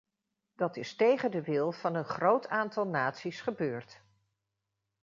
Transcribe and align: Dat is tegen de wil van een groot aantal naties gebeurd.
Dat 0.55 0.75
is 0.77 0.95
tegen 0.95 1.31
de 1.31 1.41
wil 1.43 1.71
van 1.71 1.95
een 1.95 2.05
groot 2.05 2.47
aantal 2.49 2.87
naties 2.87 3.41
gebeurd. 3.41 4.01